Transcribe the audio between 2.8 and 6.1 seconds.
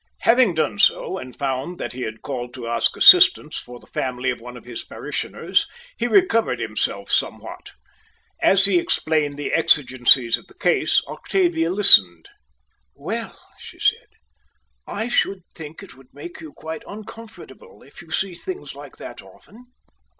assistance for the family of one of his parishioners, he